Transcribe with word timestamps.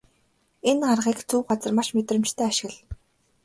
Энэ 0.69 0.85
аргыг 0.91 1.19
зөв 1.29 1.41
газар 1.49 1.73
маш 1.77 1.87
мэдрэмжтэй 1.95 2.47
ашигла. 2.51 2.83